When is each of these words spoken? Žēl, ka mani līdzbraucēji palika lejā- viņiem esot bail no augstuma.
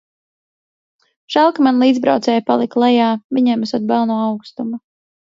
Žēl, 1.33 1.51
ka 1.57 1.65
mani 1.67 1.83
līdzbraucēji 1.83 2.43
palika 2.47 2.81
lejā- 2.85 3.09
viņiem 3.39 3.67
esot 3.67 3.85
bail 3.93 4.07
no 4.13 4.17
augstuma. 4.23 4.81